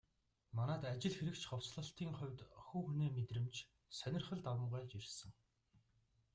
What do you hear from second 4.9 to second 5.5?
ирсэн.